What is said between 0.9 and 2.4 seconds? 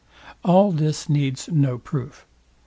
needs no proof.